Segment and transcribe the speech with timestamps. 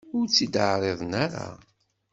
[0.17, 1.47] Ur tt-id-ɛriḍen ara.